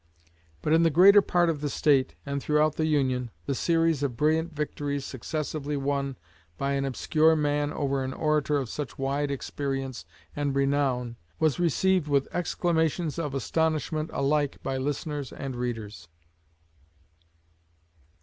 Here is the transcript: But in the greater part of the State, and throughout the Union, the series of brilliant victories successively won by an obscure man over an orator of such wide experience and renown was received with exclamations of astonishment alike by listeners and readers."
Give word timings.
But 0.63 0.73
in 0.73 0.81
the 0.81 0.89
greater 0.89 1.21
part 1.21 1.47
of 1.47 1.61
the 1.61 1.69
State, 1.69 2.15
and 2.25 2.41
throughout 2.41 2.75
the 2.75 2.87
Union, 2.87 3.29
the 3.45 3.53
series 3.53 4.01
of 4.01 4.17
brilliant 4.17 4.51
victories 4.51 5.05
successively 5.05 5.77
won 5.77 6.17
by 6.57 6.71
an 6.71 6.85
obscure 6.85 7.35
man 7.35 7.71
over 7.71 8.03
an 8.03 8.11
orator 8.11 8.57
of 8.57 8.67
such 8.67 8.97
wide 8.97 9.29
experience 9.29 10.05
and 10.35 10.55
renown 10.55 11.17
was 11.39 11.59
received 11.59 12.07
with 12.07 12.27
exclamations 12.33 13.19
of 13.19 13.35
astonishment 13.35 14.09
alike 14.11 14.57
by 14.63 14.75
listeners 14.77 15.31
and 15.31 15.55
readers." 15.55 16.07